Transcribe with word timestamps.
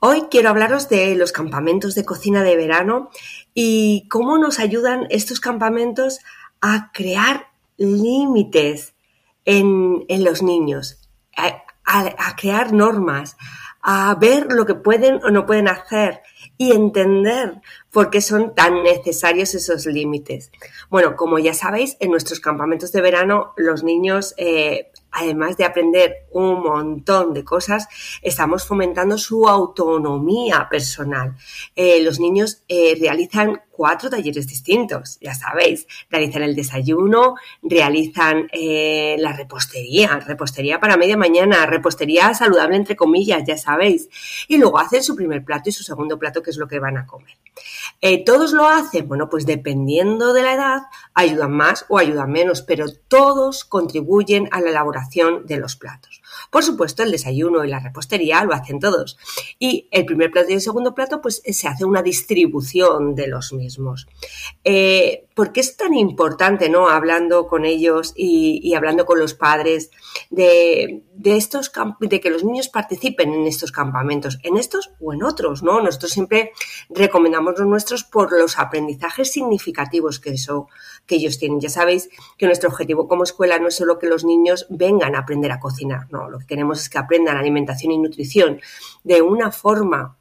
Hoy 0.00 0.26
quiero 0.30 0.50
hablaros 0.50 0.88
de 0.88 1.16
los 1.16 1.32
campamentos 1.32 1.96
de 1.96 2.04
cocina 2.04 2.44
de 2.44 2.56
verano 2.56 3.10
y 3.52 4.06
cómo 4.08 4.38
nos 4.38 4.60
ayudan 4.60 5.08
estos 5.10 5.40
campamentos 5.40 6.20
a 6.60 6.92
crear 6.92 7.48
límites 7.78 8.94
en, 9.44 10.04
los 10.08 10.40
niños, 10.40 11.08
a, 11.36 12.36
crear 12.36 12.72
normas, 12.72 13.36
a 13.82 14.14
ver 14.14 14.52
lo 14.52 14.66
que 14.66 14.74
pueden 14.74 15.16
o 15.24 15.30
no 15.30 15.46
pueden 15.46 15.66
hacer 15.66 16.22
y 16.56 16.70
entender 16.70 17.60
por 17.92 18.10
qué 18.10 18.20
son 18.20 18.54
tan 18.54 18.82
necesarios 18.82 19.54
esos 19.54 19.86
límites. 19.86 20.50
Bueno, 20.90 21.16
como 21.16 21.38
ya 21.38 21.54
sabéis, 21.54 21.96
en 22.00 22.10
nuestros 22.10 22.40
campamentos 22.40 22.92
de 22.92 23.00
verano 23.00 23.52
los 23.56 23.82
niños 23.82 24.34
eh, 24.36 24.90
además 25.10 25.56
de 25.56 25.64
aprender 25.64 26.26
un 26.32 26.60
montón 26.60 27.32
de 27.32 27.42
cosas, 27.42 27.88
estamos 28.22 28.66
fomentando 28.66 29.16
su 29.16 29.48
autonomía 29.48 30.68
personal. 30.70 31.34
Eh, 31.74 32.02
los 32.02 32.20
niños 32.20 32.62
eh, 32.68 32.96
realizan 33.00 33.62
cuatro 33.70 34.10
talleres 34.10 34.46
distintos, 34.46 35.18
ya 35.20 35.34
sabéis, 35.34 35.86
realizan 36.10 36.42
el 36.42 36.54
desayuno, 36.54 37.36
realizan 37.62 38.48
la 38.52 39.32
repostería, 39.32 40.18
repostería 40.18 40.78
para 40.78 40.96
media 40.96 41.16
mañana, 41.16 41.64
repostería 41.64 42.34
saludable 42.34 42.76
entre 42.76 42.96
comillas, 42.96 43.44
ya 43.46 43.56
sabéis, 43.56 44.08
y 44.48 44.58
luego 44.58 44.78
hacen 44.78 45.02
su 45.02 45.14
primer 45.16 45.44
plato 45.44 45.70
y 45.70 45.72
su 45.72 45.84
segundo 45.84 46.18
plato, 46.18 46.42
que 46.42 46.50
es 46.50 46.58
lo 46.58 46.68
que 46.68 46.80
van 46.80 46.98
a 46.98 47.06
comer. 47.06 47.36
¿Todos 48.24 48.52
lo 48.52 48.68
hacen? 48.68 49.08
Bueno, 49.08 49.28
pues 49.28 49.46
dependiendo 49.46 50.32
de 50.32 50.42
la 50.42 50.54
edad, 50.54 50.82
ayudan 51.14 51.52
más 51.52 51.84
o 51.88 51.98
ayudan 51.98 52.30
menos, 52.30 52.62
pero 52.62 52.86
todos 53.08 53.64
contribuyen 53.64 54.48
a 54.52 54.60
la 54.60 54.70
elaboración 54.70 55.46
de 55.46 55.58
los 55.58 55.76
platos. 55.76 56.22
Por 56.50 56.64
supuesto, 56.64 57.02
el 57.02 57.10
desayuno 57.10 57.64
y 57.64 57.68
la 57.68 57.80
repostería 57.80 58.44
lo 58.44 58.54
hacen 58.54 58.80
todos. 58.80 59.18
Y 59.58 59.88
el 59.90 60.04
primer 60.04 60.30
plato 60.30 60.50
y 60.50 60.54
el 60.54 60.60
segundo 60.60 60.94
plato, 60.94 61.20
pues 61.20 61.42
se 61.44 61.68
hace 61.68 61.84
una 61.84 62.02
distribución 62.02 63.14
de 63.14 63.28
los 63.28 63.52
mismos. 63.52 64.06
Eh, 64.64 65.26
¿Por 65.34 65.52
qué 65.52 65.60
es 65.60 65.76
tan 65.76 65.94
importante, 65.94 66.68
no? 66.68 66.88
Hablando 66.88 67.46
con 67.46 67.64
ellos 67.64 68.12
y, 68.16 68.74
hablando 68.74 69.06
con 69.06 69.18
los 69.20 69.34
padres 69.34 69.90
de, 70.30 71.02
estos 71.24 71.70
de 72.00 72.20
que 72.20 72.30
los 72.30 72.42
niños 72.42 72.68
participen 72.68 73.32
en 73.32 73.46
estos 73.46 73.70
campamentos, 73.70 74.38
en 74.42 74.56
estos 74.56 74.90
o 75.00 75.12
en 75.12 75.22
otros, 75.22 75.62
¿no? 75.62 75.80
Nosotros 75.80 76.10
siempre 76.10 76.52
recomendamos 76.90 77.54
los 77.58 77.68
nuestros 77.78 78.02
por 78.02 78.32
los 78.36 78.58
aprendizajes 78.58 79.30
significativos 79.30 80.18
que 80.18 80.30
eso 80.30 80.66
que 81.06 81.14
ellos 81.14 81.38
tienen. 81.38 81.60
Ya 81.60 81.70
sabéis 81.70 82.08
que 82.36 82.46
nuestro 82.46 82.70
objetivo 82.70 83.06
como 83.06 83.22
escuela 83.22 83.60
no 83.60 83.68
es 83.68 83.76
solo 83.76 84.00
que 84.00 84.08
los 84.08 84.24
niños 84.24 84.66
vengan 84.68 85.14
a 85.14 85.20
aprender 85.20 85.52
a 85.52 85.60
cocinar, 85.60 86.08
no, 86.10 86.28
lo 86.28 86.40
que 86.40 86.46
queremos 86.46 86.80
es 86.80 86.88
que 86.88 86.98
aprendan 86.98 87.36
alimentación 87.36 87.92
y 87.92 87.98
nutrición 87.98 88.60
de 89.04 89.22
una 89.22 89.52
forma 89.52 90.16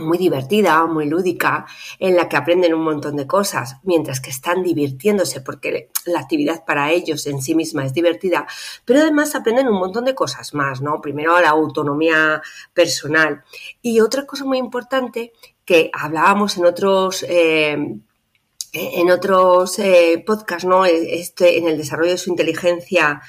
muy 0.00 0.18
divertida, 0.18 0.84
muy 0.86 1.08
lúdica, 1.08 1.66
en 1.98 2.16
la 2.16 2.28
que 2.28 2.36
aprenden 2.36 2.74
un 2.74 2.82
montón 2.82 3.16
de 3.16 3.26
cosas, 3.26 3.76
mientras 3.82 4.20
que 4.20 4.30
están 4.30 4.62
divirtiéndose, 4.62 5.40
porque 5.40 5.90
la 6.06 6.20
actividad 6.20 6.64
para 6.64 6.90
ellos 6.90 7.26
en 7.26 7.40
sí 7.40 7.54
misma 7.54 7.84
es 7.84 7.94
divertida, 7.94 8.46
pero 8.84 9.00
además 9.00 9.34
aprenden 9.34 9.68
un 9.68 9.78
montón 9.78 10.04
de 10.04 10.14
cosas 10.14 10.54
más, 10.54 10.80
¿no? 10.80 11.00
Primero 11.00 11.40
la 11.40 11.50
autonomía 11.50 12.42
personal. 12.74 13.44
Y 13.82 14.00
otra 14.00 14.26
cosa 14.26 14.44
muy 14.44 14.58
importante 14.58 15.32
que 15.64 15.90
hablábamos 15.92 16.56
en 16.56 16.64
otros 16.64 17.24
eh, 17.28 17.76
en 18.72 19.10
otros 19.10 19.78
eh, 19.78 20.22
podcasts, 20.24 20.64
¿no? 20.64 20.84
Este, 20.84 21.58
en 21.58 21.68
el 21.68 21.76
desarrollo 21.76 22.12
de 22.12 22.18
su 22.18 22.30
inteligencia 22.30 23.20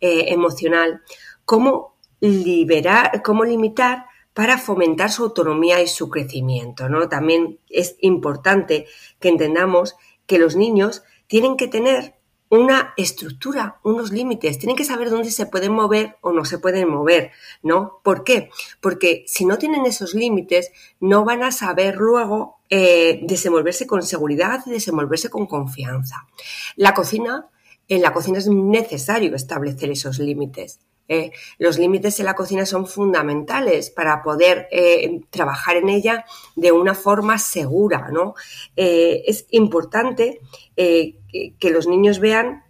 eh, 0.00 0.26
emocional, 0.28 1.02
cómo 1.44 1.96
liberar, 2.20 3.22
cómo 3.22 3.44
limitar 3.44 4.06
para 4.38 4.56
fomentar 4.56 5.10
su 5.10 5.24
autonomía 5.24 5.82
y 5.82 5.88
su 5.88 6.08
crecimiento, 6.08 6.88
¿no? 6.88 7.08
También 7.08 7.58
es 7.68 7.96
importante 7.98 8.86
que 9.18 9.30
entendamos 9.30 9.96
que 10.26 10.38
los 10.38 10.54
niños 10.54 11.02
tienen 11.26 11.56
que 11.56 11.66
tener 11.66 12.14
una 12.48 12.94
estructura, 12.96 13.80
unos 13.82 14.12
límites, 14.12 14.60
tienen 14.60 14.76
que 14.76 14.84
saber 14.84 15.10
dónde 15.10 15.32
se 15.32 15.46
pueden 15.46 15.72
mover 15.72 16.18
o 16.20 16.30
no 16.30 16.44
se 16.44 16.58
pueden 16.60 16.88
mover, 16.88 17.32
¿no? 17.64 17.98
¿Por 18.04 18.22
qué? 18.22 18.48
Porque 18.80 19.24
si 19.26 19.44
no 19.44 19.58
tienen 19.58 19.86
esos 19.86 20.14
límites, 20.14 20.70
no 21.00 21.24
van 21.24 21.42
a 21.42 21.50
saber 21.50 21.96
luego 21.96 22.60
eh, 22.70 23.18
desenvolverse 23.24 23.88
con 23.88 24.04
seguridad 24.04 24.60
y 24.66 24.70
desenvolverse 24.70 25.30
con 25.30 25.46
confianza. 25.48 26.28
La 26.76 26.94
cocina, 26.94 27.48
en 27.88 28.02
la 28.02 28.12
cocina 28.12 28.38
es 28.38 28.46
necesario 28.46 29.34
establecer 29.34 29.90
esos 29.90 30.20
límites. 30.20 30.78
Eh, 31.08 31.32
los 31.58 31.78
límites 31.78 32.20
en 32.20 32.26
la 32.26 32.34
cocina 32.34 32.66
son 32.66 32.86
fundamentales 32.86 33.90
para 33.90 34.22
poder 34.22 34.68
eh, 34.70 35.20
trabajar 35.30 35.76
en 35.76 35.88
ella 35.88 36.24
de 36.54 36.72
una 36.72 36.94
forma 36.94 37.38
segura, 37.38 38.08
¿no? 38.12 38.34
es 38.76 39.46
importante 39.50 40.40
que 40.76 41.70
los 41.70 41.86
niños 41.86 42.20
vean 42.20 42.62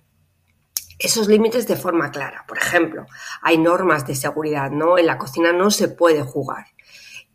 esos 0.98 1.28
límites 1.28 1.66
de 1.66 1.76
forma 1.76 2.10
clara. 2.10 2.44
Por 2.48 2.58
ejemplo, 2.58 3.06
hay 3.42 3.58
normas 3.58 4.06
de 4.06 4.14
seguridad, 4.14 4.70
¿no? 4.70 4.98
En 4.98 5.06
la 5.06 5.18
cocina 5.18 5.52
no 5.52 5.70
se 5.70 5.88
puede 5.88 6.22
jugar. 6.22 6.66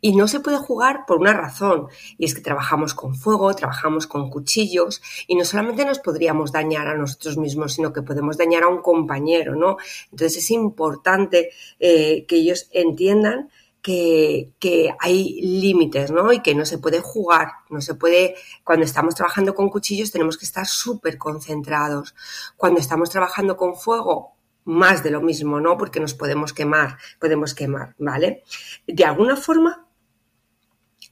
Y 0.06 0.14
no 0.14 0.28
se 0.28 0.40
puede 0.40 0.58
jugar 0.58 1.06
por 1.06 1.16
una 1.16 1.32
razón, 1.32 1.88
y 2.18 2.26
es 2.26 2.34
que 2.34 2.42
trabajamos 2.42 2.92
con 2.92 3.14
fuego, 3.14 3.54
trabajamos 3.54 4.06
con 4.06 4.28
cuchillos, 4.28 5.00
y 5.26 5.34
no 5.34 5.46
solamente 5.46 5.86
nos 5.86 5.98
podríamos 5.98 6.52
dañar 6.52 6.88
a 6.88 6.94
nosotros 6.94 7.38
mismos, 7.38 7.72
sino 7.72 7.90
que 7.94 8.02
podemos 8.02 8.36
dañar 8.36 8.64
a 8.64 8.68
un 8.68 8.82
compañero, 8.82 9.56
¿no? 9.56 9.78
Entonces 10.10 10.36
es 10.36 10.50
importante 10.50 11.52
eh, 11.80 12.26
que 12.28 12.36
ellos 12.36 12.68
entiendan 12.72 13.48
que, 13.80 14.50
que, 14.58 14.94
hay 15.00 15.40
límites, 15.40 16.10
¿no? 16.10 16.34
Y 16.34 16.42
que 16.42 16.54
no 16.54 16.66
se 16.66 16.76
puede 16.76 17.00
jugar, 17.00 17.48
no 17.70 17.80
se 17.80 17.94
puede, 17.94 18.34
cuando 18.62 18.84
estamos 18.84 19.14
trabajando 19.14 19.54
con 19.54 19.70
cuchillos 19.70 20.12
tenemos 20.12 20.36
que 20.36 20.44
estar 20.44 20.66
súper 20.66 21.16
concentrados. 21.16 22.14
Cuando 22.58 22.78
estamos 22.78 23.08
trabajando 23.08 23.56
con 23.56 23.74
fuego, 23.74 24.34
más 24.64 25.02
de 25.02 25.10
lo 25.10 25.20
mismo, 25.20 25.60
¿no? 25.60 25.76
Porque 25.76 26.00
nos 26.00 26.12
podemos 26.12 26.52
quemar, 26.52 26.98
podemos 27.18 27.54
quemar, 27.54 27.94
¿vale? 27.98 28.42
De 28.86 29.04
alguna 29.04 29.36
forma, 29.36 29.83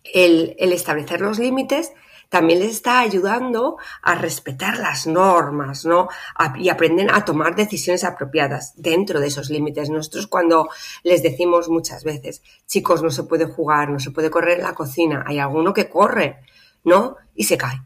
el, 0.05 0.57
establecer 0.59 1.21
los 1.21 1.39
límites 1.39 1.93
también 2.29 2.61
les 2.61 2.71
está 2.71 3.01
ayudando 3.01 3.77
a 4.01 4.15
respetar 4.15 4.79
las 4.79 5.07
normas, 5.07 5.85
¿no? 5.85 6.09
y 6.57 6.71
aprenden 6.71 7.11
a 7.11 7.27
tomar 7.27 7.55
decisiones 7.55 8.05
apropiadas 8.05 8.73
dentro 8.77 9.21
de 9.21 9.27
esos 9.27 9.51
límites. 9.51 9.91
Nosotros 9.91 10.29
cuando 10.29 10.71
les 11.03 11.23
decimos 11.23 11.69
muchas 11.69 12.05
veces, 12.05 12.43
chicos, 12.67 13.03
no 13.03 13.11
se 13.11 13.25
puede 13.25 13.45
jugar, 13.45 13.91
no 13.91 13.99
se 13.99 14.13
puede 14.13 14.31
correr 14.31 14.61
en 14.61 14.65
la 14.65 14.75
cocina, 14.75 15.25
hay 15.27 15.41
alguno 15.41 15.75
que 15.75 15.91
corre, 15.91 16.39
¿no? 16.85 17.17
Y 17.35 17.45
se 17.45 17.59
cae. 17.59 17.83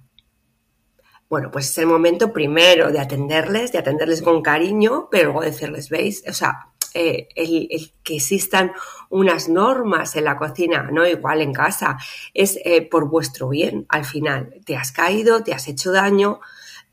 Bueno, 1.28 1.50
pues 1.50 1.68
es 1.68 1.78
el 1.78 1.86
momento 1.86 2.32
primero 2.32 2.92
de 2.92 3.00
atenderles, 3.00 3.72
de 3.72 3.78
atenderles 3.78 4.22
con 4.22 4.42
cariño, 4.42 5.08
pero 5.10 5.32
luego 5.32 5.40
decirles, 5.40 5.90
¿veis? 5.90 6.22
O 6.28 6.32
sea, 6.32 6.68
eh, 6.98 7.28
el, 7.34 7.92
que 8.02 8.16
existan 8.16 8.72
unas 9.10 9.50
normas 9.50 10.16
en 10.16 10.24
la 10.24 10.38
cocina, 10.38 10.88
no 10.90 11.06
igual 11.06 11.42
en 11.42 11.52
casa, 11.52 11.98
es 12.32 12.58
eh, 12.64 12.80
por 12.80 13.10
vuestro 13.10 13.50
bien 13.50 13.84
al 13.90 14.06
final. 14.06 14.54
Te 14.64 14.76
has 14.76 14.92
caído, 14.92 15.44
te 15.44 15.52
has 15.52 15.68
hecho 15.68 15.92
daño, 15.92 16.40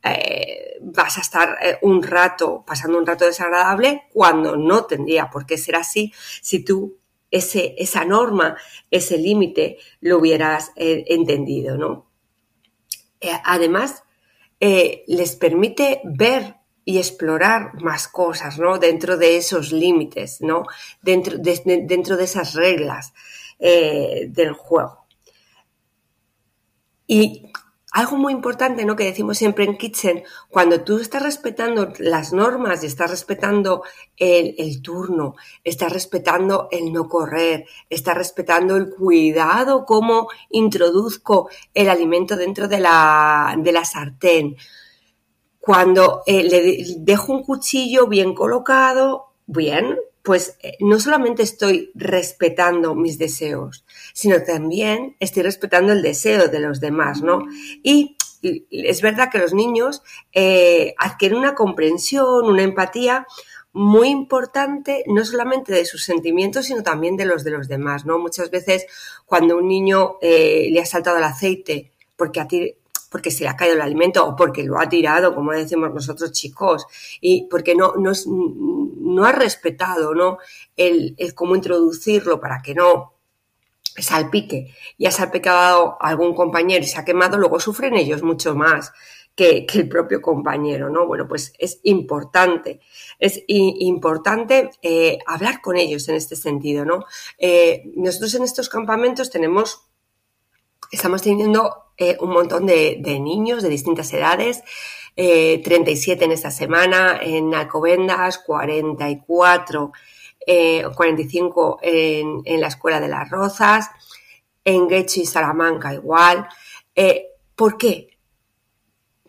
eh, 0.04 0.78
vas 0.82 1.18
a 1.18 1.22
estar 1.22 1.58
un 1.82 2.04
rato, 2.04 2.66
pasando 2.68 2.98
un 2.98 3.06
rato 3.06 3.26
desagradable 3.26 4.04
cuando 4.12 4.58
no 4.58 4.84
tendría 4.84 5.30
por 5.30 5.46
qué 5.46 5.58
ser 5.58 5.78
así 5.78 6.12
si 6.42 6.66
tú 6.66 6.98
ese, 7.32 7.74
esa 7.78 8.04
norma, 8.04 8.58
ese 8.92 9.18
límite 9.18 9.78
lo 10.02 10.18
hubieras 10.18 10.72
entendido, 10.76 11.78
¿no? 11.78 12.10
además, 13.46 14.04
les 14.60 15.38
permite 15.38 16.02
ver 16.04 16.58
y 16.85 16.97
explorar 16.97 17.81
más 17.81 18.07
cosas, 18.07 18.59
¿no? 18.59 18.77
Dentro 18.77 19.18
de 19.18 19.38
esos 19.38 19.71
límites, 19.71 20.41
¿no? 20.41 20.65
Dentro 21.01 21.38
de, 21.38 21.83
dentro 21.85 22.18
de 22.18 22.24
esas 22.25 22.53
reglas 22.53 23.13
eh, 23.59 24.27
del 24.30 24.53
juego. 24.53 25.06
Y 27.07 27.51
algo 27.94 28.18
muy 28.18 28.33
importante, 28.33 28.85
¿no? 28.85 28.95
Que 28.95 29.06
decimos 29.06 29.38
siempre 29.38 29.65
en 29.65 29.77
Kitchen, 29.77 30.24
cuando 30.50 30.83
tú 30.83 30.97
estás 30.97 31.21
respetando 31.21 31.94
las 32.00 32.33
normas 32.33 32.83
estás 32.83 33.12
respetando 33.12 33.83
el, 34.18 34.81
turno, 34.81 35.35
estás 35.63 35.94
respetando 35.94 36.69
el 36.71 36.91
no 36.91 37.07
correr, 37.07 37.65
estás 37.91 38.18
respetando 38.18 38.77
el 38.77 38.89
cuidado, 38.89 39.85
cómo 39.85 40.27
introduzco 40.50 41.50
el 41.75 41.88
alimento 41.88 42.35
dentro 42.35 42.68
de 42.68 42.80
la, 42.80 43.56
de 43.59 43.71
la 43.71 43.85
sartén. 43.85 44.57
Cuando 45.65 46.24
eh, 46.25 46.44
le 46.44 46.86
dejo 46.98 47.31
un 47.31 47.42
cuchillo 47.42 48.07
bien 48.07 48.33
colocado, 48.33 49.27
bien, 49.45 49.98
pues 50.21 50.57
eh, 50.62 50.75
no 50.81 51.00
solamente 51.00 51.42
estoy 51.42 51.89
respetando 51.95 52.95
mis 52.95 53.18
deseos, 53.18 53.86
sino 54.13 54.44
también 54.44 55.15
estoy 55.21 55.44
respetando 55.44 55.94
el 55.94 56.01
deseo 56.01 56.50
de 56.50 56.60
los 56.60 56.81
demás, 56.81 57.21
¿no? 57.21 57.45
Y, 57.81 58.18
es 58.42 59.01
verdad 59.01 59.30
que 59.31 59.38
los 59.38 59.54
niños 59.54 60.04
eh, 60.33 60.95
adquieren 60.98 61.38
una 61.38 61.56
comprensión, 61.56 62.45
una 62.45 62.63
empatía 62.63 63.25
muy 63.71 64.09
importante, 64.09 65.06
no 65.07 65.24
solamente 65.24 65.71
de 65.71 65.86
sus 65.86 66.04
sentimientos, 66.04 66.66
sino 66.66 66.83
también 66.83 67.16
de 67.16 67.24
los 67.24 67.45
de 67.45 67.51
los 67.51 67.69
demás, 67.69 68.06
¿no? 68.06 68.19
Muchas 68.19 68.51
veces 68.51 68.86
cuando 69.25 69.56
un 69.56 69.69
niño 69.69 70.18
le 70.21 70.77
ha 70.81 70.86
saltado 70.86 71.19
el 71.19 71.24
aceite 71.24 71.94
porque 72.18 72.42
a 72.42 72.50
ti 72.50 72.75
porque 73.13 73.30
se 73.30 73.44
le 73.44 73.50
ha 73.50 73.56
caído 73.56 73.75
el 73.75 73.81
alimento 73.81 74.25
o 74.25 74.36
porque 74.36 74.63
lo 74.63 74.80
ha 74.80 74.89
tirado, 74.89 75.36
como 75.36 75.51
decimos 75.51 75.94
nosotros 75.94 76.31
chicos, 76.31 76.88
y 77.21 77.44
porque 77.48 77.75
no, 77.75 77.94
no, 77.95 78.12
no 78.25 79.24
ha 79.24 79.31
respetado 79.31 80.15
¿no? 80.15 80.39
El, 80.75 81.15
cómo 81.36 81.56
introducirlo 81.56 82.39
para 82.39 82.63
que 82.63 82.74
no 82.74 83.13
salpique 83.83 84.74
y 84.98 85.06
ha 85.06 85.12
salpicado 85.12 85.95
algún 86.01 86.33
compañero 86.33 86.83
y 86.83 86.88
se 86.88 86.98
ha 86.98 87.06
quemado, 87.06 87.38
luego 87.38 87.60
sufren 87.60 87.95
ellos 87.98 88.24
mucho 88.24 88.56
más 88.56 88.92
que, 89.36 89.68
el 89.71 89.88
propio 89.88 90.19
compañero, 90.19 90.89
¿no? 90.89 91.06
Bueno, 91.06 91.27
pues 91.27 91.54
es 91.59 91.81
importante, 91.83 92.80
es 93.19 93.44
importante 93.48 94.71
eh, 94.81 95.19
hablar 95.27 95.62
con 95.62 95.77
ellos 95.77 96.09
en 96.09 96.16
este 96.16 96.36
sentido, 96.36 96.83
¿no? 96.83 97.06
Eh, 97.38 97.83
nosotros 97.95 98.33
en 98.33 98.44
estos 98.44 98.69
campamentos 98.69 99.30
tenemos, 99.30 99.86
estamos 100.94 101.22
teniendo 101.22 101.86
eh, 101.98 102.18
un 102.19 102.31
montón 102.31 102.66
de, 102.66 102.98
niños 103.19 103.63
de 103.63 103.69
distintas 103.69 104.12
edades, 104.13 104.63
37 105.16 106.24
eh, 106.24 106.25
en 106.25 106.31
esta 106.31 106.51
semana, 106.51 107.19
en 107.22 107.54
Alcobendas, 107.54 108.40
44, 108.40 109.92
45 110.95 111.80
eh, 111.81 112.24
en, 112.45 112.62
la 112.62 112.68
Escuela 112.68 113.00
de 113.00 113.07
las 113.07 113.30
Rozas, 113.30 113.90
en 114.66 114.88
Guecho 114.88 115.22
y 115.22 115.25
Salamanca 115.25 115.94
igual. 115.94 116.48
¿Por 117.56 117.78
qué? 117.78 118.18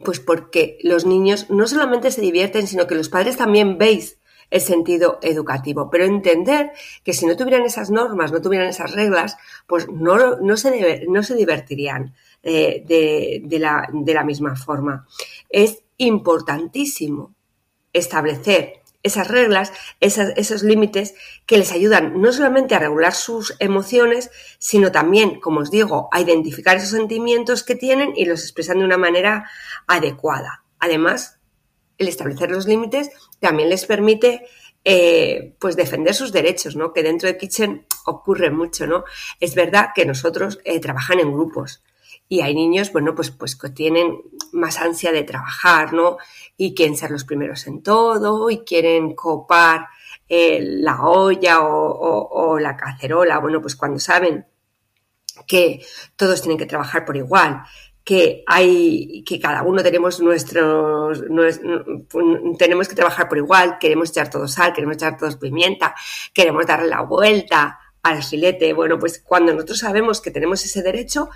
Pues 0.04 0.20
porque 0.20 0.78
los 0.82 1.06
niños 1.06 1.50
no 1.50 1.66
solamente 1.66 2.10
se 2.10 2.20
divierten, 2.20 2.66
sino 2.66 2.86
que 2.86 2.94
los 2.94 3.08
padres 3.08 3.36
también 3.36 3.78
veis 3.78 4.18
el 4.54 4.60
sentido 4.60 5.18
educativo. 5.20 5.90
Pero 5.90 6.04
entender 6.04 6.72
que 7.02 7.12
si 7.12 7.26
no 7.26 7.36
tuvieran 7.36 7.62
esas 7.66 7.90
normas, 7.90 8.32
no 8.32 8.40
tuvieran 8.40 8.68
esas 8.68 8.92
reglas, 8.92 9.36
pues 9.66 9.88
no, 9.88 10.36
no, 10.36 10.56
se, 10.56 11.04
no 11.08 11.22
se 11.22 11.34
divertirían. 11.34 12.14
Eh, 12.46 12.84
de, 12.86 13.58
la, 13.58 14.22
misma 14.22 14.54
forma. 14.54 15.06
Es 15.48 15.82
importantísimo 15.96 17.34
establecer 17.94 18.82
esas 19.02 19.28
reglas, 19.28 19.72
esos 20.00 20.62
límites 20.62 21.14
que 21.46 21.56
les 21.56 21.72
ayudan 21.72 22.20
no 22.20 22.32
solamente 22.32 22.74
a 22.74 22.80
regular 22.80 23.14
sus 23.14 23.54
emociones, 23.60 24.30
sino 24.58 24.92
también, 24.92 25.40
como 25.40 25.60
os 25.60 25.70
digo, 25.70 26.10
a 26.12 26.20
identificar 26.20 26.76
esos 26.76 26.90
sentimientos 26.90 27.62
que 27.62 27.76
tienen 27.76 28.12
y 28.14 28.26
los 28.26 28.42
expresan 28.42 28.80
de 28.80 28.84
una 28.84 28.98
manera 28.98 29.48
adecuada. 29.86 30.64
Además, 30.78 31.38
el 31.96 32.08
establecer 32.08 32.50
los 32.50 32.66
límites 32.66 33.10
también 33.44 33.68
les 33.68 33.84
permite 33.84 34.46
eh, 34.84 35.54
pues 35.58 35.76
defender 35.76 36.14
sus 36.14 36.32
derechos, 36.32 36.76
¿no? 36.76 36.94
Que 36.94 37.02
dentro 37.02 37.28
de 37.28 37.36
Kitchen 37.36 37.84
ocurre 38.06 38.50
mucho, 38.50 38.86
¿no? 38.86 39.04
Es 39.38 39.54
verdad 39.54 39.90
que 39.94 40.06
nosotros 40.06 40.60
eh, 40.64 40.80
trabajan 40.80 41.20
en 41.20 41.30
grupos, 41.30 41.82
y 42.26 42.40
hay 42.40 42.54
niños, 42.54 42.90
bueno, 42.90 43.14
pues, 43.14 43.30
pues 43.30 43.54
que 43.54 43.68
tienen 43.68 44.22
más 44.52 44.78
ansia 44.78 45.12
de 45.12 45.24
trabajar, 45.24 45.92
¿no? 45.92 46.16
Y 46.56 46.74
quieren 46.74 46.96
ser 46.96 47.10
los 47.10 47.24
primeros 47.24 47.66
en 47.66 47.82
todo 47.82 48.48
y 48.48 48.64
quieren 48.64 49.14
copar 49.14 49.88
eh, 50.26 50.58
la 50.62 51.02
olla 51.02 51.58
o, 51.60 52.58
la 52.58 52.78
cacerola. 52.78 53.38
Bueno, 53.40 53.60
pues 53.60 53.76
cuando 53.76 53.98
saben 53.98 54.46
que 55.46 55.84
todos 56.16 56.40
tienen 56.40 56.56
que 56.56 56.64
trabajar 56.64 57.04
por 57.04 57.18
igual, 57.18 57.62
que 58.04 58.44
hay, 58.46 59.24
que 59.24 59.40
cada 59.40 59.62
uno 59.62 59.82
tenemos 59.82 60.20
nuestros, 60.20 61.24
tenemos 62.58 62.86
que 62.88 62.94
trabajar 62.94 63.28
por 63.28 63.38
igual, 63.38 63.78
queremos 63.78 64.10
echar 64.10 64.28
todo 64.28 64.46
sal, 64.46 64.74
queremos 64.74 64.96
echar 64.96 65.16
todos 65.16 65.36
pimienta, 65.36 65.94
queremos 66.34 66.66
darle 66.66 66.88
la 66.88 67.00
vuelta 67.00 67.78
al 68.02 68.22
filete. 68.22 68.74
Bueno, 68.74 68.98
pues 68.98 69.22
cuando 69.24 69.54
nosotros 69.54 69.78
sabemos 69.78 70.20
que 70.20 70.30
tenemos 70.30 70.62
ese 70.64 70.82
derecho, 70.82 71.30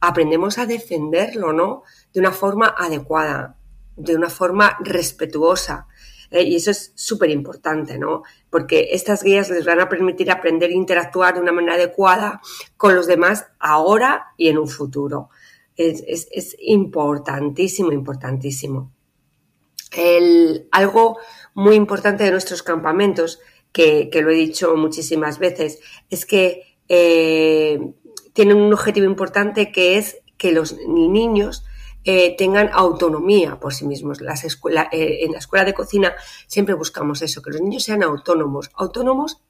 aprendemos 0.00 0.58
a 0.58 0.66
defenderlo, 0.66 1.52
¿no? 1.52 1.82
De 2.14 2.20
una 2.20 2.30
forma 2.30 2.72
adecuada, 2.78 3.56
de 3.96 4.14
una 4.14 4.30
forma 4.30 4.78
respetuosa. 4.80 5.88
Eh, 6.30 6.44
y 6.44 6.56
eso 6.56 6.70
es 6.70 6.92
súper 6.94 7.30
importante, 7.30 7.98
¿no? 7.98 8.22
Porque 8.48 8.90
estas 8.92 9.22
guías 9.24 9.50
les 9.50 9.66
van 9.66 9.80
a 9.80 9.88
permitir 9.88 10.30
aprender 10.30 10.70
a 10.70 10.74
interactuar 10.74 11.34
de 11.34 11.40
una 11.40 11.52
manera 11.52 11.74
adecuada 11.74 12.40
con 12.76 12.94
los 12.94 13.06
demás 13.06 13.46
ahora 13.58 14.28
y 14.36 14.48
en 14.48 14.58
un 14.58 14.68
futuro. 14.68 15.30
Es, 15.76 16.56
importantísimo, 16.60 17.92
importantísimo. 17.92 18.92
algo 20.70 21.18
muy 21.54 21.74
importante 21.74 22.24
de 22.24 22.30
nuestros 22.30 22.62
campamentos, 22.62 23.40
que, 23.72 24.10
lo 24.22 24.30
he 24.30 24.34
dicho 24.34 24.76
muchísimas 24.76 25.38
veces, 25.38 25.80
es 26.10 26.26
que 26.26 26.76
eh, 26.88 27.80
tienen 28.32 28.58
un 28.58 28.72
objetivo 28.72 29.06
importante 29.06 29.72
que 29.72 29.96
es 29.96 30.18
que 30.36 30.52
los 30.52 30.76
niños 30.86 31.64
eh, 32.04 32.36
tengan 32.36 32.68
autonomía 32.72 33.60
por 33.60 33.72
sí 33.72 33.86
mismos. 33.86 34.20
Las 34.20 34.44
eh, 34.44 34.48
en 34.92 35.32
la 35.32 35.38
escuela 35.38 35.64
de 35.64 35.74
cocina 35.74 36.14
siempre 36.46 36.74
buscamos 36.74 37.22
eso, 37.22 37.42
que 37.42 37.50
los 37.50 37.60
niños 37.60 37.84
sean 37.84 38.02
autónomos, 38.02 38.70
autónomos 38.74 39.40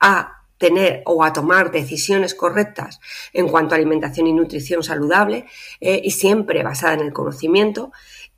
a 0.00 0.39
tener 0.60 1.02
o 1.06 1.24
a 1.24 1.32
tomar 1.32 1.72
decisiones 1.72 2.36
correctas 2.36 3.00
en 3.32 3.48
cuanto 3.48 3.74
a 3.74 3.78
alimentación 3.78 4.28
y 4.28 4.32
nutrición 4.32 4.84
saludable 4.84 5.46
eh, 5.80 6.00
y 6.04 6.12
siempre 6.12 6.62
basada 6.62 6.94
en 6.94 7.00
el 7.00 7.12
conocimiento 7.12 7.90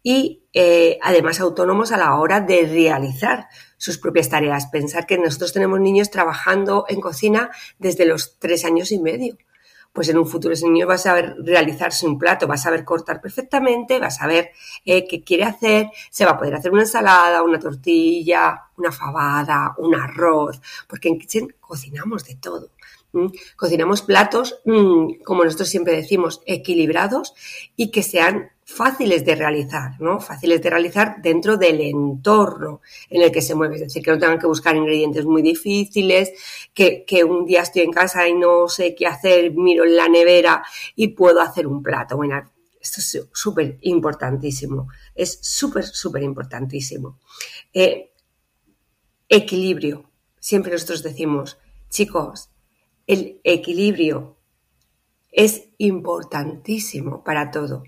y 0.02 0.40
además 1.00 1.38
autónomos 1.40 1.92
a 1.92 1.96
la 1.96 2.16
hora 2.16 2.40
de 2.40 2.66
realizar 2.66 3.46
sus 3.76 3.98
propias 3.98 4.28
tareas. 4.28 4.66
Pensar 4.66 5.06
que 5.06 5.16
nosotros 5.16 5.52
tenemos 5.52 5.78
niños 5.80 6.10
trabajando 6.10 6.84
en 6.88 7.00
cocina 7.00 7.50
desde 7.78 8.04
los 8.04 8.38
tres 8.38 8.64
años 8.64 8.90
y 8.90 8.98
medio 8.98 9.38
pues 9.92 10.08
en 10.08 10.18
un 10.18 10.26
futuro 10.26 10.54
ese 10.54 10.68
niño 10.68 10.86
va 10.86 10.94
a 10.94 10.98
saber 10.98 11.36
realizarse 11.38 12.06
un 12.06 12.18
plato, 12.18 12.46
va 12.48 12.54
a 12.54 12.58
saber 12.58 12.84
cortar 12.84 13.20
perfectamente, 13.20 13.98
va 13.98 14.06
a 14.06 14.10
saber 14.10 14.50
eh, 14.84 15.06
qué 15.06 15.22
quiere 15.22 15.44
hacer, 15.44 15.90
se 16.10 16.24
va 16.24 16.32
a 16.32 16.38
poder 16.38 16.54
hacer 16.54 16.72
una 16.72 16.82
ensalada, 16.82 17.42
una 17.42 17.58
tortilla, 17.58 18.68
una 18.76 18.90
fabada, 18.90 19.74
un 19.78 19.94
arroz, 19.94 20.60
porque 20.88 21.08
en 21.08 21.18
Kitchen 21.18 21.54
cocinamos 21.60 22.24
de 22.24 22.36
todo. 22.36 22.70
Cocinamos 23.56 24.02
platos, 24.02 24.60
mm, 24.64 25.22
como 25.24 25.44
nosotros 25.44 25.68
siempre 25.68 25.94
decimos, 25.94 26.42
equilibrados 26.46 27.34
y 27.76 27.90
que 27.90 28.02
sean 28.02 28.50
fáciles 28.64 29.24
de 29.24 29.34
realizar, 29.34 30.00
¿no? 30.00 30.20
Fáciles 30.20 30.62
de 30.62 30.70
realizar 30.70 31.16
dentro 31.22 31.56
del 31.56 31.80
entorno 31.80 32.80
en 33.10 33.22
el 33.22 33.30
que 33.30 33.42
se 33.42 33.54
mueve. 33.54 33.76
Es 33.76 33.82
decir, 33.82 34.02
que 34.02 34.10
no 34.10 34.18
tengan 34.18 34.38
que 34.38 34.46
buscar 34.46 34.74
ingredientes 34.76 35.24
muy 35.24 35.42
difíciles, 35.42 36.32
que, 36.72 37.04
un 37.24 37.44
día 37.44 37.62
estoy 37.62 37.82
en 37.82 37.92
casa 37.92 38.26
y 38.28 38.34
no 38.34 38.68
sé 38.68 38.94
qué 38.94 39.06
hacer, 39.06 39.52
miro 39.52 39.84
en 39.84 39.96
la 39.96 40.08
nevera 40.08 40.64
y 40.96 41.08
puedo 41.08 41.40
hacer 41.40 41.66
un 41.66 41.82
plato. 41.82 42.16
Bueno, 42.16 42.50
esto 42.80 43.00
es 43.00 43.28
súper 43.32 43.78
importantísimo. 43.82 44.88
Es 45.14 45.38
súper, 45.42 45.84
súper 45.84 46.22
importantísimo. 46.22 47.18
Eh, 47.72 48.10
equilibrio. 49.28 50.10
Siempre 50.38 50.72
nosotros 50.72 51.02
decimos, 51.02 51.58
chicos, 51.88 52.51
el 53.06 53.40
equilibrio 53.44 54.36
es 55.30 55.68
importantísimo 55.78 57.24
para 57.24 57.50
todo 57.50 57.84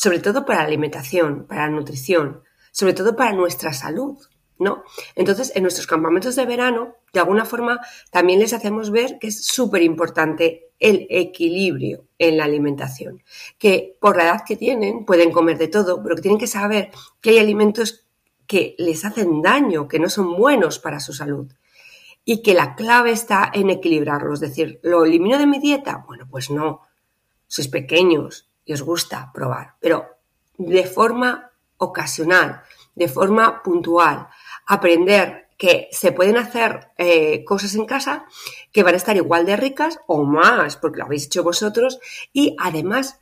sobre 0.00 0.18
todo 0.18 0.46
para 0.46 0.60
la 0.60 0.68
alimentación, 0.68 1.46
para 1.46 1.66
la 1.66 1.72
nutrición, 1.72 2.42
sobre 2.72 2.94
todo 2.94 3.16
para 3.16 3.34
nuestra 3.34 3.74
salud, 3.74 4.16
¿no? 4.58 4.82
Entonces, 5.14 5.52
en 5.54 5.62
nuestros 5.62 5.86
campamentos 5.86 6.36
de 6.36 6.46
verano 6.46 6.96
de 7.12 7.20
alguna 7.20 7.44
forma 7.44 7.80
también 8.10 8.40
les 8.40 8.54
hacemos 8.54 8.90
ver 8.90 9.18
que 9.18 9.26
es 9.26 9.44
súper 9.44 9.82
importante 9.82 10.70
el 10.78 11.06
equilibrio 11.10 12.06
en 12.18 12.38
la 12.38 12.44
alimentación, 12.44 13.22
que 13.58 13.98
por 14.00 14.16
la 14.16 14.24
edad 14.24 14.42
que 14.46 14.56
tienen 14.56 15.04
pueden 15.04 15.32
comer 15.32 15.58
de 15.58 15.68
todo, 15.68 16.02
pero 16.02 16.16
que 16.16 16.22
tienen 16.22 16.40
que 16.40 16.46
saber 16.46 16.90
que 17.20 17.30
hay 17.30 17.38
alimentos 17.38 18.06
que 18.46 18.76
les 18.78 19.04
hacen 19.04 19.42
daño, 19.42 19.86
que 19.86 19.98
no 19.98 20.08
son 20.08 20.34
buenos 20.34 20.78
para 20.78 20.98
su 20.98 21.12
salud 21.12 21.52
y 22.30 22.42
que 22.42 22.54
la 22.54 22.76
clave 22.76 23.10
está 23.10 23.50
en 23.52 23.70
equilibrarlos. 23.70 24.40
Es 24.40 24.50
decir, 24.50 24.78
¿lo 24.84 25.04
elimino 25.04 25.36
de 25.36 25.48
mi 25.48 25.58
dieta? 25.58 26.04
Bueno, 26.06 26.28
pues 26.30 26.48
no. 26.48 26.82
Sois 27.48 27.66
pequeños 27.66 28.48
y 28.64 28.72
os 28.72 28.82
gusta 28.82 29.32
probar, 29.34 29.74
pero 29.80 30.06
de 30.56 30.84
forma 30.84 31.50
ocasional, 31.78 32.62
de 32.94 33.08
forma 33.08 33.64
puntual, 33.64 34.28
aprender 34.64 35.48
que 35.58 35.88
se 35.90 36.12
pueden 36.12 36.36
hacer 36.36 36.92
eh, 36.98 37.42
cosas 37.42 37.74
en 37.74 37.84
casa 37.84 38.26
que 38.70 38.84
van 38.84 38.94
a 38.94 38.98
estar 38.98 39.16
igual 39.16 39.44
de 39.44 39.56
ricas 39.56 39.98
o 40.06 40.22
más, 40.22 40.76
porque 40.76 40.98
lo 40.98 41.06
habéis 41.06 41.26
hecho 41.26 41.42
vosotros, 41.42 41.98
y 42.32 42.54
además 42.60 43.18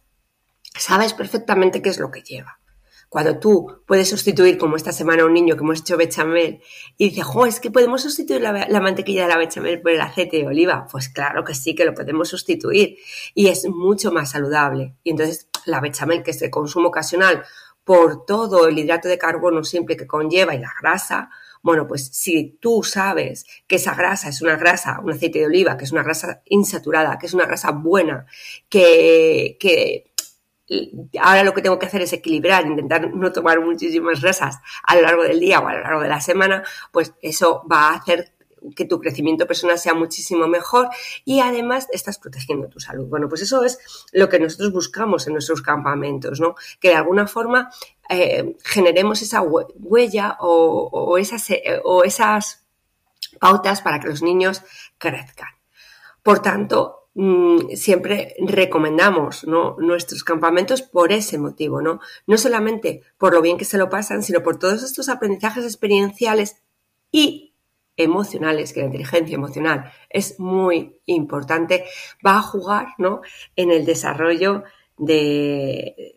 sabes 0.77 1.15
perfectamente 1.15 1.81
qué 1.81 1.89
es 1.89 1.99
lo 1.99 2.11
que 2.11 2.21
lleva. 2.21 2.61
Cuando 3.09 3.39
tú 3.39 3.83
puedes 3.87 4.09
sustituir, 4.09 4.59
como 4.59 4.77
esta 4.77 4.93
semana 4.93 5.25
un 5.25 5.33
niño 5.33 5.57
que 5.57 5.63
hemos 5.63 5.81
hecho 5.81 5.97
bechamel, 5.97 6.61
y 6.97 7.09
dice, 7.09 7.23
jo, 7.23 7.47
es 7.47 7.59
que 7.59 7.71
podemos 7.71 8.03
sustituir 8.03 8.43
la, 8.43 8.67
la, 8.69 8.81
mantequilla 8.81 9.23
de 9.23 9.29
la 9.29 9.39
bechamel 9.39 9.81
por 9.81 9.93
el 9.93 10.01
aceite 10.01 10.37
de 10.39 10.47
oliva. 10.47 10.87
Pues 10.91 11.09
claro 11.09 11.43
que 11.43 11.55
sí, 11.55 11.75
que 11.75 11.87
lo 11.87 11.95
podemos 11.95 12.29
sustituir. 12.29 12.99
Y 13.35 13.49
es 13.49 13.67
mucho 13.67 14.13
más 14.13 14.33
saludable. 14.33 14.95
Y 15.05 15.11
entonces 15.11 15.49
la 15.65 15.81
bechamel, 15.81 16.23
que 16.23 16.33
es 16.33 16.41
de 16.41 16.51
consumo 16.51 16.89
ocasional, 16.89 17.45
por 17.85 18.27
todo 18.27 18.69
el 18.69 18.79
hidrato 18.79 19.09
de 19.09 19.17
carbono 19.17 19.65
simple 19.65 19.97
que 19.97 20.07
conlleva 20.07 20.55
y 20.55 20.59
la 20.59 20.75
grasa, 20.79 21.31
bueno, 21.63 21.87
pues 21.87 22.09
si 22.13 22.59
tú 22.61 22.83
sabes 22.83 23.47
que 23.67 23.77
esa 23.77 23.95
grasa 23.95 24.29
es 24.29 24.43
una 24.43 24.57
grasa, 24.57 25.01
un 25.03 25.13
aceite 25.13 25.41
de 25.41 25.47
oliva, 25.47 25.77
que 25.77 25.85
es 25.85 25.93
una 25.93 26.03
grasa 26.03 26.43
insaturada, 26.47 27.19
que 27.19 27.27
es 27.27 27.35
una 27.35 27.47
grasa 27.47 27.71
buena, 27.71 28.27
que, 28.69 29.57
que 29.59 30.13
ahora 31.21 31.45
lo 31.45 31.55
que 31.55 31.63
tengo 31.63 31.79
que 31.79 31.87
hacer 31.87 32.03
es 32.03 32.13
equilibrar, 32.13 32.67
intentar 32.67 33.15
no 33.15 33.33
tomar 33.33 33.61
muchísimas 33.61 34.21
grasas 34.21 34.59
a 34.83 34.97
lo 34.97 35.03
largo 35.03 35.23
del 35.23 35.41
día 35.41 35.61
o 35.61 35.69
a 35.69 35.75
lo 35.75 35.81
largo 35.81 36.03
de 36.03 36.09
la 36.09 36.21
semana, 36.21 36.63
pues 36.93 37.15
eso 37.23 37.65
va 37.71 37.89
a 37.89 37.95
hacer 37.95 38.33
que 38.75 38.85
tu 38.85 39.01
crecimiento 39.01 39.47
personal 39.47 39.79
sea 39.79 39.95
muchísimo 39.95 40.49
mejor 40.49 40.89
y 41.25 41.41
además 41.41 41.89
estás 41.93 42.19
protegiendo 42.19 42.69
tu 42.69 42.81
salud. 42.81 43.07
Bueno, 43.07 43.29
pues 43.29 43.43
eso 43.43 43.65
es 43.65 43.79
lo 44.13 44.29
que 44.29 44.39
nosotros 44.39 44.73
buscamos 44.73 45.27
en 45.27 45.35
nuestros 45.35 45.63
campamentos, 45.63 46.41
¿no? 46.41 46.55
Que 46.81 46.89
de 46.89 46.97
alguna 46.97 47.27
forma 47.27 47.71
eh, 48.09 48.57
generemos 48.65 49.23
esa 49.23 49.43
huella 49.43 50.37
o, 50.41 51.19
esas, 51.19 51.51
eh, 51.51 51.81
o 51.85 52.05
esas 52.05 52.67
pautas 53.39 53.83
para 53.83 54.01
que 54.01 54.09
los 54.09 54.23
niños 54.23 54.63
crezcan. 54.99 55.51
Por 56.23 56.41
tanto, 56.41 56.98
mm, 57.19 57.75
siempre 57.75 58.37
recomendamos 58.39 59.45
nuestros 59.45 60.25
campamentos 60.25 60.83
por 60.83 61.13
ese 61.13 61.37
motivo, 61.37 61.83
¿no? 61.83 62.01
No 62.27 62.39
solamente 62.39 63.03
por 63.19 63.35
lo 63.35 63.43
bien 63.43 63.59
que 63.59 63.65
se 63.65 63.79
lo 63.79 63.91
pasan, 63.91 64.23
sino 64.23 64.43
por 64.43 64.59
todos 64.59 64.83
estos 64.83 65.09
aprendizajes 65.09 65.65
experienciales 65.65 66.63
y 67.11 67.49
emocionales, 67.97 68.73
que 68.73 68.81
la 68.81 68.87
inteligencia 68.87 69.35
emocional 69.35 69.93
es 70.09 70.39
muy 70.39 71.01
importante, 71.07 71.85
va 72.25 72.39
a 72.39 72.43
jugar 72.43 72.87
¿no? 72.97 73.21
en 73.57 73.73
el 73.73 73.85
desarrollo 73.85 74.63
de, 74.97 76.15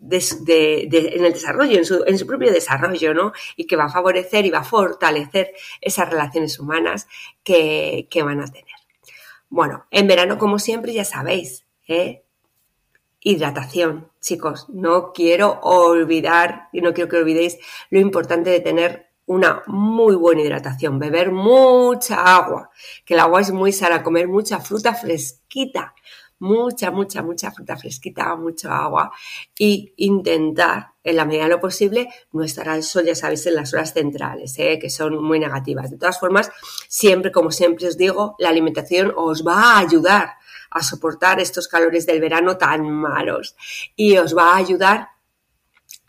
en 0.00 1.24
el 1.24 1.32
desarrollo, 1.32 1.76
en 1.76 1.84
su, 1.84 2.02
en 2.06 2.18
su, 2.18 2.26
propio 2.26 2.50
desarrollo, 2.50 3.12
¿no? 3.12 3.32
Y 3.56 3.66
que 3.66 3.76
va 3.76 3.84
a 3.84 3.90
favorecer 3.90 4.46
y 4.46 4.50
va 4.50 4.60
a 4.60 4.64
fortalecer 4.64 5.52
esas 5.80 6.08
relaciones 6.08 6.58
humanas 6.58 7.06
que, 7.44 8.08
que 8.10 8.22
van 8.22 8.40
a 8.40 8.46
tener. 8.46 8.79
Bueno, 9.50 9.84
en 9.90 10.06
verano, 10.06 10.38
como 10.38 10.58
siempre, 10.58 10.92
ya 10.92 11.04
sabéis, 11.04 11.66
¿eh? 11.88 12.22
hidratación, 13.20 14.08
chicos. 14.20 14.66
No 14.68 15.12
quiero 15.12 15.60
olvidar, 15.60 16.68
y 16.72 16.80
no 16.80 16.94
quiero 16.94 17.10
que 17.10 17.16
olvidéis 17.16 17.58
lo 17.90 18.00
importante 18.00 18.50
de 18.50 18.60
tener 18.60 19.10
una 19.26 19.62
muy 19.66 20.16
buena 20.16 20.42
hidratación, 20.42 20.98
beber 20.98 21.30
mucha 21.30 22.36
agua, 22.36 22.70
que 23.04 23.14
el 23.14 23.20
agua 23.20 23.40
es 23.40 23.52
muy 23.52 23.72
sana, 23.72 24.02
comer 24.02 24.26
mucha 24.26 24.58
fruta 24.58 24.94
fresquita, 24.94 25.94
mucha, 26.40 26.90
mucha, 26.90 27.22
mucha 27.22 27.52
fruta 27.52 27.76
fresquita, 27.76 28.34
mucha 28.34 28.76
agua 28.76 29.12
y 29.58 29.92
intentar, 29.96 30.94
en 31.04 31.16
la 31.16 31.24
medida 31.24 31.44
de 31.44 31.50
lo 31.50 31.60
posible, 31.60 32.08
no 32.32 32.42
estar 32.42 32.68
al 32.68 32.82
sol, 32.82 33.04
ya 33.04 33.14
sabéis, 33.14 33.46
en 33.46 33.54
las 33.54 33.72
horas 33.72 33.92
centrales, 33.92 34.58
¿eh? 34.58 34.78
que 34.80 34.90
son 34.90 35.22
muy 35.22 35.38
negativas. 35.38 35.90
De 35.90 35.98
todas 35.98 36.18
formas, 36.18 36.50
siempre, 36.88 37.30
como 37.30 37.50
siempre 37.50 37.86
os 37.86 37.96
digo, 37.96 38.34
la 38.38 38.48
alimentación 38.48 39.12
os 39.16 39.46
va 39.46 39.74
a 39.74 39.78
ayudar 39.78 40.34
a 40.70 40.82
soportar 40.82 41.40
estos 41.40 41.68
calores 41.68 42.06
del 42.06 42.20
verano 42.20 42.56
tan 42.56 42.88
malos 42.90 43.56
y 43.96 44.16
os 44.16 44.36
va 44.36 44.54
a 44.54 44.56
ayudar 44.56 45.08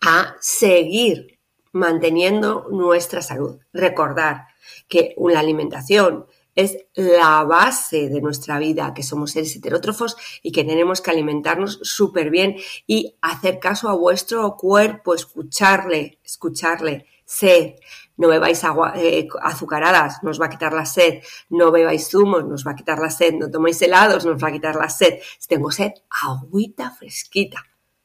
a 0.01 0.35
seguir 0.39 1.39
manteniendo 1.73 2.67
nuestra 2.71 3.21
salud. 3.21 3.59
Recordar 3.73 4.47
que 4.87 5.15
la 5.17 5.39
alimentación 5.39 6.25
es 6.55 6.77
la 6.93 7.43
base 7.43 8.09
de 8.09 8.21
nuestra 8.21 8.59
vida, 8.59 8.93
que 8.93 9.03
somos 9.03 9.31
seres 9.31 9.55
heterótrofos 9.55 10.17
y 10.41 10.51
que 10.51 10.63
tenemos 10.63 11.01
que 11.01 11.11
alimentarnos 11.11 11.79
súper 11.83 12.29
bien 12.29 12.55
y 12.87 13.15
hacer 13.21 13.59
caso 13.59 13.89
a 13.89 13.93
vuestro 13.93 14.55
cuerpo, 14.57 15.13
escucharle, 15.13 16.19
escucharle, 16.23 17.05
sed. 17.25 17.75
No 18.17 18.27
bebáis 18.27 18.63
agua 18.63 18.93
eh, 18.95 19.27
azucaradas, 19.41 20.21
nos 20.21 20.39
va 20.39 20.45
a 20.45 20.49
quitar 20.49 20.73
la 20.73 20.85
sed. 20.85 21.23
No 21.49 21.71
bebáis 21.71 22.09
zumos, 22.09 22.45
nos 22.45 22.65
va 22.67 22.71
a 22.71 22.75
quitar 22.75 22.99
la 22.99 23.09
sed. 23.09 23.33
No 23.33 23.49
toméis 23.49 23.81
helados, 23.81 24.25
nos 24.25 24.43
va 24.43 24.49
a 24.49 24.51
quitar 24.51 24.75
la 24.75 24.89
sed. 24.89 25.19
Si 25.39 25.47
tengo 25.47 25.71
sed, 25.71 25.91
agüita 26.09 26.91
fresquita 26.91 27.63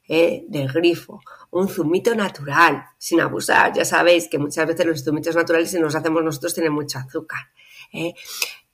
eh, 0.08 0.44
del 0.48 0.72
grifo 0.72 1.20
un 1.50 1.68
zumito 1.68 2.14
natural, 2.14 2.84
sin 2.98 3.20
abusar. 3.20 3.72
Ya 3.72 3.84
sabéis 3.84 4.28
que 4.28 4.38
muchas 4.38 4.66
veces 4.66 4.86
los 4.86 5.04
zumitos 5.04 5.34
naturales, 5.34 5.70
si 5.70 5.80
nos 5.80 5.94
hacemos 5.94 6.22
nosotros, 6.22 6.54
tienen 6.54 6.72
mucho 6.72 6.98
azúcar. 6.98 7.40
¿Eh? 7.92 8.14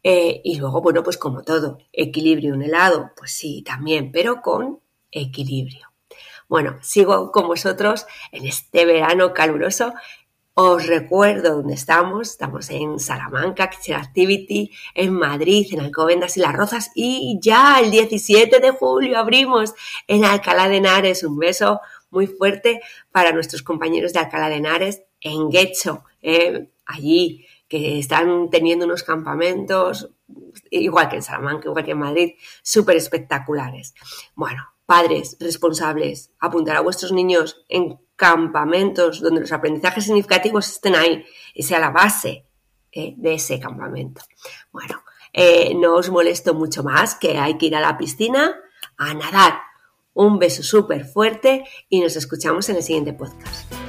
Eh, 0.03 0.41
y 0.45 0.59
luego, 0.59 0.83
bueno, 0.83 1.03
pues 1.03 1.17
como 1.17 1.43
todo, 1.43 1.79
equilibrio, 1.93 2.55
un 2.55 2.63
helado, 2.63 3.13
pues 3.17 3.33
sí, 3.33 3.63
también, 3.63 4.11
pero 4.11 4.43
con 4.43 4.81
equilibrio. 5.11 5.93
Bueno, 6.49 6.79
sigo 6.83 7.31
con 7.33 7.47
vosotros 7.47 8.07
en 8.31 8.47
este 8.47 8.85
verano 8.85 9.33
caluroso. 9.33 9.95
Os 10.55 10.87
recuerdo 10.87 11.57
dónde 11.57 11.75
estamos. 11.75 12.31
Estamos 12.31 12.69
en 12.69 12.99
Salamanca, 12.99 13.71
Kitchen 13.71 13.97
Activity, 13.97 14.71
en 14.95 15.15
Madrid, 15.15 15.67
en 15.73 15.81
Alcobendas 15.81 16.37
y 16.37 16.41
Las 16.41 16.53
Rozas. 16.53 16.91
Y 16.95 17.39
ya 17.41 17.81
el 17.81 17.91
17 17.91 18.61
de 18.61 18.71
julio 18.71 19.19
abrimos 19.19 19.73
en 20.07 20.27
Alcalá 20.27 20.69
de 20.69 20.77
Henares. 20.77 21.25
Un 21.25 21.39
beso 21.39 21.81
muy 22.11 22.27
fuerte 22.27 22.83
para 23.11 23.33
nuestros 23.33 23.63
compañeros 23.63 24.13
de 24.13 24.19
Alcalá 24.19 24.51
de 24.51 24.57
Henares 24.57 25.03
en 25.23 25.49
Guecho, 25.49 26.05
eh, 26.21 26.69
allí, 26.85 27.47
que 27.73 27.99
están 27.99 28.51
teniendo 28.51 28.85
unos 28.85 29.03
campamentos, 29.03 30.11
igual 30.71 31.09
que 31.09 31.17
en 31.17 31.23
Salamanca, 31.23 31.71
igual 31.71 31.87
que 31.87 31.93
en 31.93 31.99
Madrid, 32.01 32.33
súper 32.63 32.99
espectaculares. 32.99 33.95
Bueno, 34.35 34.63
padres 34.85 35.39
responsables, 35.41 36.33
apuntar 36.39 36.77
a 36.77 36.83
vuestros 36.83 37.13
niños 37.13 37.65
en 37.71 37.99
campamentos 38.15 39.23
donde 39.23 39.41
los 39.41 39.53
aprendizajes 39.53 40.05
significativos 40.05 40.69
estén 40.69 40.97
ahí 40.97 41.25
y 41.55 41.63
sea 41.63 41.79
la 41.79 41.89
base 41.89 42.45
eh, 42.93 43.15
de 43.17 43.35
ese 43.37 43.59
campamento. 43.59 44.21
Bueno, 44.71 45.03
eh, 45.33 45.73
no 45.75 45.95
os 45.95 46.11
molesto 46.11 46.53
mucho 46.53 46.83
más, 46.83 47.15
que 47.15 47.39
hay 47.39 47.57
que 47.57 47.69
ir 47.69 47.77
a 47.77 47.81
la 47.81 47.97
piscina 47.97 48.55
a 48.99 49.15
nadar 49.15 49.55
un 50.13 50.39
beso 50.39 50.63
súper 50.63 51.07
fuerte 51.07 51.65
y 51.89 52.01
nos 52.01 52.17
escuchamos 52.17 52.69
en 52.69 52.77
el 52.77 52.83
siguiente 52.83 53.15
podcast. 53.15 53.82